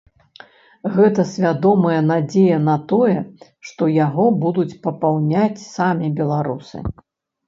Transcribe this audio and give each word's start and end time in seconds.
Гэта 0.93 1.21
свядомая 1.31 1.99
надзея 2.11 2.57
на 2.69 2.77
тое, 2.91 3.17
што 3.71 3.89
яго 4.05 4.25
будуць 4.47 4.79
папаўняць 4.87 5.61
самі 5.75 6.07
беларусы. 6.21 6.83